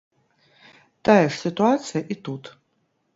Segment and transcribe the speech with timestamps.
[1.09, 2.43] Тая ж сітуацыя і тут.